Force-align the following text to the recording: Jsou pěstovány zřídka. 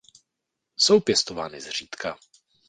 Jsou 0.77 0.99
pěstovány 0.99 1.61
zřídka. 1.61 2.17